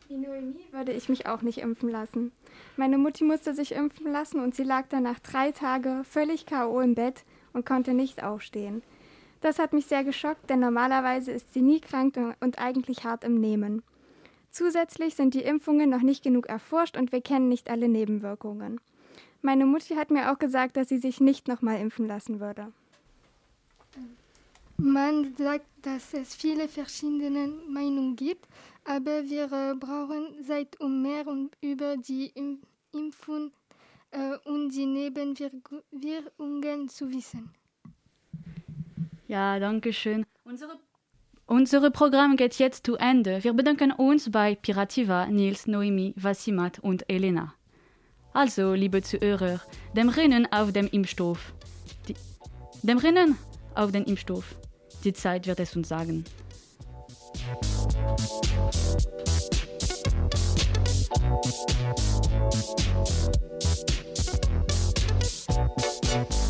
Wie 0.09 0.15
Noemi 0.15 0.55
würde 0.71 0.93
ich 0.93 1.09
mich 1.09 1.25
auch 1.25 1.41
nicht 1.41 1.57
impfen 1.57 1.89
lassen. 1.89 2.31
Meine 2.77 2.97
Mutti 2.97 3.25
musste 3.25 3.53
sich 3.53 3.73
impfen 3.73 4.09
lassen 4.09 4.39
und 4.39 4.55
sie 4.55 4.63
lag 4.63 4.85
danach 4.87 5.19
drei 5.19 5.51
Tage 5.51 6.03
völlig 6.05 6.45
K.O. 6.45 6.79
im 6.79 6.95
Bett 6.95 7.25
und 7.51 7.65
konnte 7.65 7.93
nicht 7.93 8.23
aufstehen. 8.23 8.83
Das 9.41 9.59
hat 9.59 9.73
mich 9.73 9.85
sehr 9.85 10.05
geschockt, 10.05 10.49
denn 10.49 10.61
normalerweise 10.61 11.31
ist 11.31 11.53
sie 11.53 11.61
nie 11.61 11.81
krank 11.81 12.17
und 12.39 12.57
eigentlich 12.57 13.03
hart 13.03 13.25
im 13.25 13.39
Nehmen. 13.41 13.83
Zusätzlich 14.49 15.15
sind 15.15 15.33
die 15.33 15.43
Impfungen 15.43 15.89
noch 15.89 16.01
nicht 16.01 16.23
genug 16.23 16.47
erforscht 16.47 16.95
und 16.95 17.11
wir 17.11 17.21
kennen 17.21 17.49
nicht 17.49 17.69
alle 17.69 17.89
Nebenwirkungen. 17.89 18.79
Meine 19.41 19.65
Mutti 19.65 19.95
hat 19.95 20.09
mir 20.09 20.31
auch 20.31 20.39
gesagt, 20.39 20.77
dass 20.77 20.87
sie 20.87 20.97
sich 20.97 21.19
nicht 21.19 21.49
nochmal 21.49 21.81
impfen 21.81 22.07
lassen 22.07 22.39
würde. 22.39 22.71
Man 24.77 25.35
sagt, 25.35 25.65
dass 25.81 26.13
es 26.13 26.35
viele 26.35 26.67
verschiedene 26.67 27.51
Meinungen 27.67 28.15
gibt, 28.15 28.45
aber 28.87 29.29
wir 29.29 29.51
äh, 29.51 29.75
brauchen 29.75 30.43
Zeit, 30.45 30.79
um 30.79 31.01
mehr 31.01 31.25
über 31.61 31.97
die 31.97 32.27
Im 32.35 32.61
Impfung 32.93 33.51
äh, 34.11 34.37
und 34.45 34.69
die 34.69 34.85
Nebenwirkungen 34.85 36.87
zu 36.89 37.11
wissen. 37.11 37.51
Ja, 39.27 39.59
danke 39.59 39.91
schön. 39.91 40.25
Unsere, 40.45 40.79
unser 41.45 41.91
Programm 41.91 42.37
geht 42.37 42.57
jetzt 42.59 42.85
zu 42.85 42.95
Ende. 42.95 43.43
Wir 43.43 43.51
bedanken 43.53 43.91
uns 43.91 44.31
bei 44.31 44.55
Pirativa, 44.55 45.25
Nils, 45.27 45.67
Noemi, 45.67 46.13
Vasimat 46.15 46.79
und 46.79 47.09
Elena. 47.09 47.53
Also, 48.33 48.73
liebe 48.73 49.01
Zuhörer, 49.01 49.59
dem 49.95 50.09
Rennen 50.09 50.47
auf 50.51 50.71
dem 50.71 50.87
Impfstoff. 50.87 51.53
Die, 52.07 52.15
dem 52.83 52.99
Rennen 52.99 53.37
auf 53.75 53.91
den 53.91 54.05
Impfstoff. 54.05 54.55
Die 55.03 55.13
Zeit 55.13 55.45
wird 55.45 55.59
es 55.59 55.75
uns 55.75 55.89
sagen. 55.89 56.23
No, 58.17 58.41
no. 66.13 66.46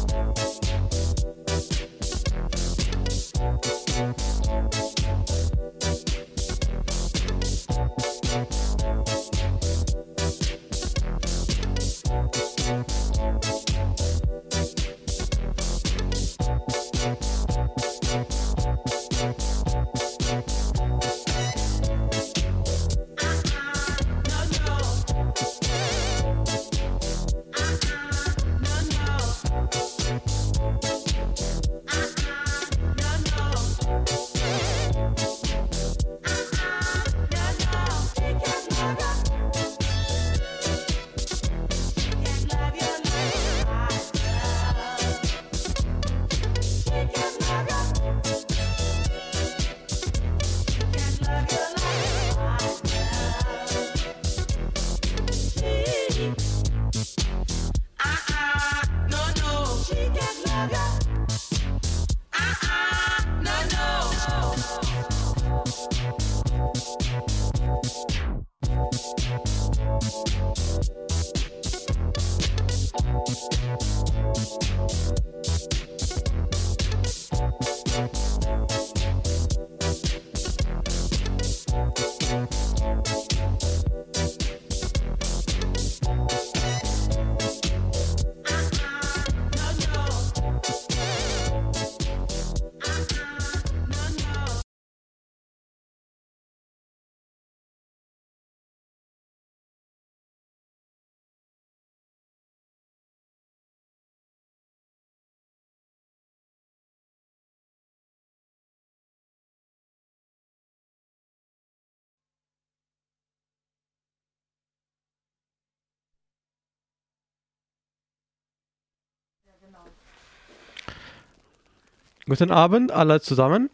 Guten 122.27 122.51
Abend 122.51 122.91
alle 122.91 123.21
zusammen. 123.21 123.69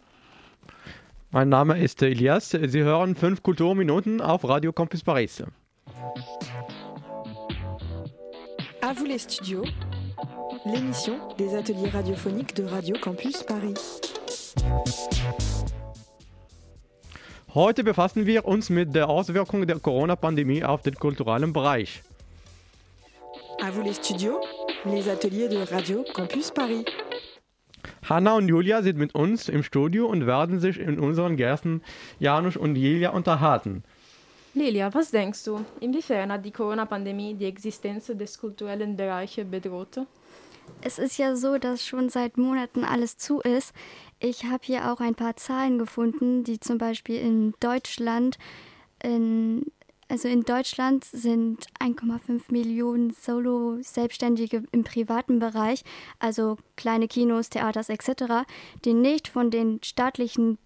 Mein 1.31 1.49
Name 1.49 1.79
ist 1.79 2.01
Elias. 2.03 2.51
Sie 2.51 2.83
hören 2.83 3.15
5 3.15 3.41
Kulturminuten 3.41 4.21
auf 4.21 4.47
Radio 4.47 4.71
Campus 4.71 5.01
Paris. 5.01 5.43
À 8.81 8.93
vous 8.93 9.05
les 9.05 9.17
studios, 9.17 9.63
l'émission 10.65 11.15
des 11.39 11.55
ateliers 11.55 11.89
radiophoniques 11.89 12.53
de 12.53 12.65
Radio 12.65 12.95
Campus 13.01 13.43
Paris. 13.43 14.01
Heute 17.55 17.83
befassen 17.83 18.25
wir 18.25 18.45
uns 18.45 18.69
mit 18.69 18.93
der 18.93 19.09
Auswirkung 19.09 19.65
der 19.65 19.79
Corona-Pandemie 19.79 20.63
auf 20.63 20.81
den 20.83 20.95
kulturellen 20.95 21.53
Bereich. 21.53 22.03
À 23.61 23.71
vous 23.71 23.83
les 23.83 23.95
studios, 23.95 24.35
les 24.85 25.07
ateliers 25.07 25.47
de 25.47 25.63
Radio 25.71 26.03
Campus 26.13 26.51
Paris. 26.51 26.85
Hanna 28.09 28.35
und 28.35 28.47
Julia 28.47 28.81
sind 28.81 28.97
mit 28.97 29.15
uns 29.15 29.47
im 29.47 29.63
Studio 29.63 30.07
und 30.07 30.25
werden 30.25 30.59
sich 30.59 30.77
in 30.77 30.99
unseren 30.99 31.37
Gästen 31.37 31.81
Janusz 32.19 32.55
und 32.57 32.75
Julia 32.75 33.11
unterhalten. 33.11 33.83
Lilia, 34.53 34.93
was 34.93 35.11
denkst 35.11 35.45
du? 35.45 35.63
Inwiefern 35.79 36.31
hat 36.31 36.45
die 36.45 36.51
Corona-Pandemie 36.51 37.33
die 37.33 37.45
Existenz 37.45 38.07
des 38.07 38.37
kulturellen 38.37 38.95
Bereiches 38.95 39.49
bedroht? 39.49 39.99
Es 40.81 40.99
ist 40.99 41.17
ja 41.17 41.35
so, 41.35 41.57
dass 41.57 41.85
schon 41.85 42.09
seit 42.09 42.37
Monaten 42.37 42.83
alles 42.83 43.17
zu 43.17 43.39
ist. 43.39 43.73
Ich 44.19 44.45
habe 44.45 44.63
hier 44.63 44.91
auch 44.91 44.99
ein 44.99 45.15
paar 45.15 45.35
Zahlen 45.35 45.79
gefunden, 45.79 46.43
die 46.43 46.59
zum 46.59 46.77
Beispiel 46.77 47.19
in 47.19 47.53
Deutschland, 47.59 48.37
in, 49.01 49.65
also 50.13 50.27
in 50.27 50.43
Deutschland 50.43 51.05
sind 51.05 51.65
1,5 51.79 52.51
Millionen 52.51 53.09
Solo-Selbstständige 53.09 54.61
im 54.71 54.83
privaten 54.83 55.39
Bereich, 55.39 55.83
also 56.19 56.57
kleine 56.77 57.07
Kinos, 57.07 57.49
Theaters 57.49 57.89
etc., 57.89 58.45
die 58.85 58.93
nicht 58.93 59.27
von 59.27 59.49
den 59.49 59.81
staatlichen 59.81 60.59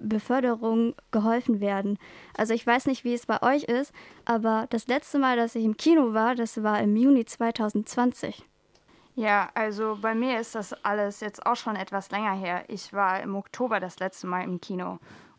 Beförderungen 0.00 0.96
geholfen 1.12 1.60
werden. 1.60 1.96
Also 2.36 2.54
ich 2.54 2.66
weiß 2.66 2.86
nicht, 2.86 3.04
wie 3.04 3.14
es 3.14 3.26
bei 3.26 3.40
euch 3.40 3.62
ist, 3.62 3.92
aber 4.24 4.66
das 4.70 4.88
letzte 4.88 5.20
Mal, 5.20 5.36
dass 5.36 5.54
ich 5.54 5.64
im 5.64 5.76
Kino 5.76 6.12
war, 6.12 6.34
das 6.34 6.64
war 6.64 6.80
im 6.80 6.96
Juni 6.96 7.24
2020. 7.24 8.44
Ja, 9.14 9.48
also 9.54 9.96
bei 10.02 10.16
mir 10.16 10.40
ist 10.40 10.56
das 10.56 10.72
alles 10.84 11.20
jetzt 11.20 11.46
auch 11.46 11.54
schon 11.56 11.76
etwas 11.76 12.10
länger 12.10 12.34
her. 12.34 12.64
Ich 12.66 12.92
war 12.92 13.20
im 13.20 13.36
Oktober 13.36 13.78
das 13.78 14.00
letzte 14.00 14.26
Mal 14.26 14.42
im 14.42 14.60
Kino. 14.60 14.98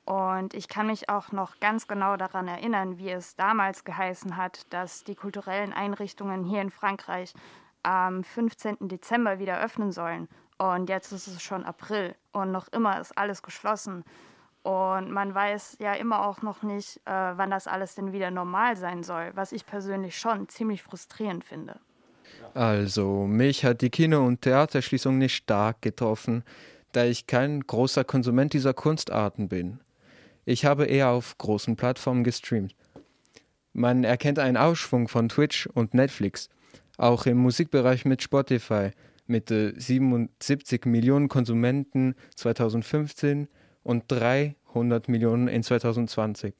Und 0.09 0.55
ich 0.55 0.67
kann 0.67 0.87
mich 0.87 1.07
auch 1.07 1.31
noch 1.31 1.59
ganz 1.59 1.87
genau 1.87 2.17
daran 2.17 2.47
erinnern, 2.47 2.97
wie 2.97 3.11
es 3.11 3.35
damals 3.35 3.83
geheißen 3.83 4.37
hat, 4.37 4.61
dass 4.73 5.03
die 5.03 5.13
kulturellen 5.13 5.71
Einrichtungen 5.71 6.43
hier 6.43 6.63
in 6.63 6.71
Frankreich 6.71 7.31
am 7.83 8.23
15. 8.23 8.87
Dezember 8.87 9.37
wieder 9.37 9.61
öffnen 9.61 9.91
sollen. 9.91 10.27
Und 10.57 10.89
jetzt 10.89 11.11
ist 11.11 11.27
es 11.27 11.43
schon 11.43 11.63
April 11.63 12.15
und 12.31 12.51
noch 12.51 12.69
immer 12.69 12.99
ist 12.99 13.15
alles 13.19 13.43
geschlossen. 13.43 14.03
Und 14.63 15.11
man 15.11 15.35
weiß 15.35 15.77
ja 15.79 15.93
immer 15.93 16.25
auch 16.25 16.41
noch 16.41 16.63
nicht, 16.63 16.97
äh, 17.05 17.11
wann 17.11 17.51
das 17.51 17.67
alles 17.67 17.93
denn 17.93 18.11
wieder 18.11 18.31
normal 18.31 18.77
sein 18.77 19.03
soll, 19.03 19.29
was 19.35 19.51
ich 19.51 19.67
persönlich 19.67 20.17
schon 20.17 20.49
ziemlich 20.49 20.81
frustrierend 20.81 21.45
finde. 21.45 21.79
Also, 22.55 23.27
mich 23.27 23.63
hat 23.63 23.81
die 23.81 23.91
Kino- 23.91 24.25
und 24.25 24.41
Theaterschließung 24.41 25.19
nicht 25.19 25.35
stark 25.35 25.83
getroffen, 25.83 26.43
da 26.93 27.05
ich 27.05 27.27
kein 27.27 27.59
großer 27.59 28.03
Konsument 28.03 28.53
dieser 28.53 28.73
Kunstarten 28.73 29.49
bin. 29.49 29.81
Ich 30.49 30.65
habe 30.65 30.85
eher 30.85 31.09
auf 31.09 31.37
großen 31.37 31.75
Plattformen 31.75 32.23
gestreamt. 32.23 32.73
Man 33.71 34.03
erkennt 34.03 34.39
einen 34.39 34.57
Aufschwung 34.57 35.07
von 35.07 35.29
Twitch 35.29 35.67
und 35.67 35.93
Netflix, 35.93 36.49
auch 36.97 37.27
im 37.27 37.37
Musikbereich 37.37 38.03
mit 38.03 38.23
Spotify, 38.23 38.89
mit 39.27 39.49
77 39.49 40.87
Millionen 40.87 41.27
Konsumenten 41.27 42.15
2015 42.35 43.47
und 43.83 44.05
300 44.07 45.07
Millionen 45.07 45.49
in 45.49 45.61
2020. 45.61 46.55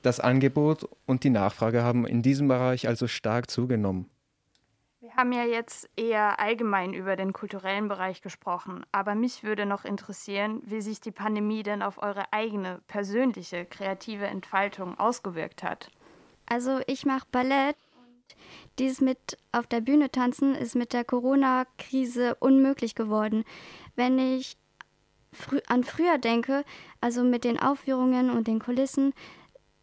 Das 0.00 0.18
Angebot 0.18 0.88
und 1.04 1.22
die 1.22 1.28
Nachfrage 1.28 1.82
haben 1.82 2.06
in 2.06 2.22
diesem 2.22 2.48
Bereich 2.48 2.88
also 2.88 3.08
stark 3.08 3.50
zugenommen. 3.50 4.08
Haben 5.16 5.32
ja 5.32 5.44
jetzt 5.44 5.88
eher 5.96 6.38
allgemein 6.40 6.92
über 6.92 7.16
den 7.16 7.32
kulturellen 7.32 7.88
Bereich 7.88 8.20
gesprochen, 8.20 8.84
aber 8.92 9.14
mich 9.14 9.42
würde 9.42 9.64
noch 9.64 9.86
interessieren, 9.86 10.60
wie 10.66 10.82
sich 10.82 11.00
die 11.00 11.10
Pandemie 11.10 11.62
denn 11.62 11.82
auf 11.82 12.02
eure 12.02 12.32
eigene 12.34 12.82
persönliche 12.86 13.64
kreative 13.64 14.26
Entfaltung 14.26 14.98
ausgewirkt 14.98 15.62
hat. 15.62 15.90
Also 16.44 16.80
ich 16.86 17.06
mache 17.06 17.26
Ballett 17.32 17.76
und 17.96 18.36
dieses 18.78 19.00
mit 19.00 19.38
auf 19.52 19.66
der 19.66 19.80
Bühne 19.80 20.10
tanzen 20.10 20.54
ist 20.54 20.76
mit 20.76 20.92
der 20.92 21.04
Corona-Krise 21.04 22.34
unmöglich 22.34 22.94
geworden. 22.94 23.44
Wenn 23.94 24.18
ich 24.18 24.58
frü 25.32 25.60
an 25.66 25.82
früher 25.82 26.18
denke, 26.18 26.62
also 27.00 27.24
mit 27.24 27.44
den 27.44 27.58
Aufführungen 27.58 28.28
und 28.28 28.48
den 28.48 28.58
Kulissen, 28.58 29.14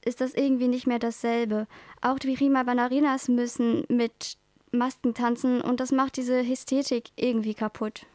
ist 0.06 0.22
das 0.22 0.36
irgendwie 0.36 0.68
nicht 0.68 0.86
mehr 0.86 1.00
dasselbe. 1.00 1.66
Auch 2.02 2.20
die 2.20 2.36
Rima 2.36 2.62
Bannerinas 2.62 3.30
müssen 3.30 3.84
mit 3.90 4.38
Masken 4.74 5.14
tanzen 5.14 5.62
und 5.62 5.80
das 5.80 5.92
macht 5.92 6.18
diese 6.18 6.40
Ästhetik 6.40 7.12
irgendwie 7.16 7.54
kaputt. 7.54 8.06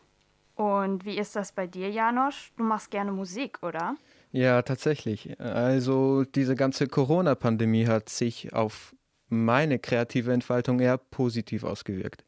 Und 0.55 1.05
wie 1.05 1.17
ist 1.17 1.37
das 1.37 1.53
bei 1.53 1.69
dir, 1.69 1.89
Janosch? 1.89 2.53
Du 2.57 2.65
machst 2.65 2.91
gerne 2.91 3.13
Musik, 3.13 3.63
oder? 3.63 3.95
Ja, 4.33 4.61
tatsächlich. 4.63 5.39
Also 5.41 6.25
diese 6.25 6.57
ganze 6.57 6.89
Corona-Pandemie 6.89 7.87
hat 7.87 8.09
sich 8.09 8.53
auf 8.53 8.95
meine 9.29 9.79
kreative 9.79 10.33
Entfaltung 10.33 10.81
eher 10.81 10.99
positiv 10.99 11.63
ausgewirkt. 11.63 12.25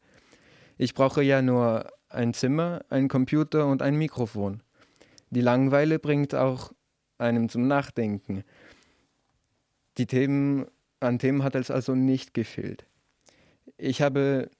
Ich 0.77 0.93
brauche 0.93 1.21
ja 1.21 1.41
nur 1.41 1.91
ein 2.09 2.33
Zimmer, 2.33 2.81
einen 2.89 3.09
Computer 3.09 3.67
und 3.67 3.81
ein 3.81 3.95
Mikrofon. 3.95 4.63
Die 5.29 5.41
Langeweile 5.41 5.99
bringt 5.99 6.33
auch 6.33 6.71
einem 7.17 7.49
zum 7.49 7.67
Nachdenken. 7.67 8.43
Die 9.97 10.05
Themen, 10.05 10.67
an 11.01 11.19
Themen 11.19 11.43
hat 11.43 11.55
es 11.55 11.69
also 11.69 11.95
nicht 11.95 12.33
gefehlt. 12.33 12.85
Ich 13.83 14.03
habe 14.03 14.51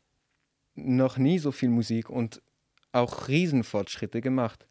noch 0.73 1.19
nie 1.19 1.37
so 1.37 1.51
viel 1.51 1.69
Musik 1.69 2.09
und 2.09 2.41
auch 2.91 3.27
Riesenfortschritte 3.27 4.19
gemacht. 4.19 4.65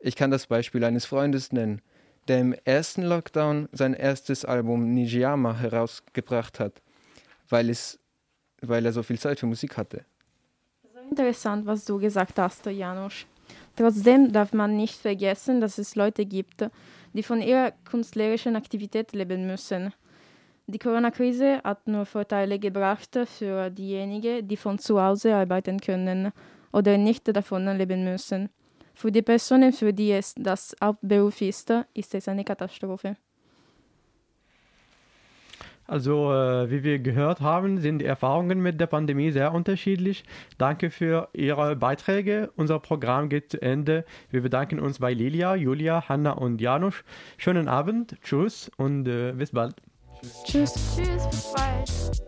Ich 0.00 0.16
kann 0.16 0.32
das 0.32 0.48
Beispiel 0.48 0.82
eines 0.82 1.04
Freundes 1.04 1.52
nennen, 1.52 1.80
der 2.26 2.40
im 2.40 2.54
ersten 2.64 3.02
Lockdown 3.02 3.68
sein 3.70 3.94
erstes 3.94 4.44
Album 4.44 4.94
Nijiyama 4.94 5.54
herausgebracht 5.54 6.58
hat, 6.58 6.82
weil, 7.48 7.70
es, 7.70 8.00
weil 8.62 8.84
er 8.84 8.92
so 8.92 9.04
viel 9.04 9.20
Zeit 9.20 9.38
für 9.38 9.46
Musik 9.46 9.76
hatte. 9.76 10.04
Interessant, 11.08 11.64
was 11.64 11.84
du 11.84 12.00
gesagt 12.00 12.36
hast, 12.36 12.66
Janusz. 12.66 13.26
Trotzdem 13.76 14.32
darf 14.32 14.52
man 14.52 14.76
nicht 14.76 14.96
vergessen, 15.00 15.60
dass 15.60 15.78
es 15.78 15.94
Leute 15.94 16.26
gibt, 16.26 16.68
die 17.12 17.22
von 17.22 17.40
ihrer 17.40 17.70
künstlerischen 17.84 18.56
Aktivität 18.56 19.12
leben 19.12 19.46
müssen. 19.46 19.92
Die 20.70 20.78
Corona-Krise 20.78 21.62
hat 21.64 21.88
nur 21.88 22.04
Vorteile 22.04 22.58
gebracht 22.58 23.18
für 23.24 23.70
diejenigen, 23.70 24.46
die 24.46 24.56
von 24.58 24.78
zu 24.78 25.00
Hause 25.00 25.34
arbeiten 25.34 25.80
können 25.80 26.30
oder 26.72 26.98
nicht 26.98 27.26
davon 27.34 27.64
leben 27.78 28.04
müssen. 28.04 28.50
Für 28.92 29.10
die 29.10 29.22
Personen, 29.22 29.72
für 29.72 29.94
die 29.94 30.12
es 30.12 30.34
das 30.36 30.76
Hauptberuf 30.84 31.40
ist, 31.40 31.72
ist 31.94 32.14
es 32.14 32.28
eine 32.28 32.44
Katastrophe. 32.44 33.16
Also, 35.86 36.34
äh, 36.34 36.70
wie 36.70 36.82
wir 36.84 36.98
gehört 36.98 37.40
haben, 37.40 37.78
sind 37.78 38.00
die 38.00 38.04
Erfahrungen 38.04 38.60
mit 38.60 38.78
der 38.78 38.88
Pandemie 38.88 39.30
sehr 39.30 39.54
unterschiedlich. 39.54 40.22
Danke 40.58 40.90
für 40.90 41.30
Ihre 41.32 41.76
Beiträge. 41.76 42.50
Unser 42.56 42.78
Programm 42.78 43.30
geht 43.30 43.52
zu 43.52 43.62
Ende. 43.62 44.04
Wir 44.30 44.42
bedanken 44.42 44.80
uns 44.80 44.98
bei 44.98 45.14
Lilia, 45.14 45.54
Julia, 45.54 46.10
Hanna 46.10 46.32
und 46.32 46.60
Janusz. 46.60 47.04
Schönen 47.38 47.68
Abend, 47.68 48.16
tschüss 48.22 48.70
und 48.76 49.08
äh, 49.08 49.32
bis 49.32 49.52
bald. 49.52 49.87
Tschüss. 50.44 50.72
Tschüss, 50.96 51.26
bis 51.30 51.52
bald. 51.52 52.18